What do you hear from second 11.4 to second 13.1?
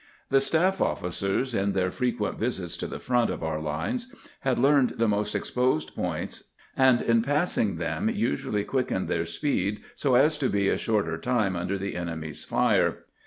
under the enemy's fire.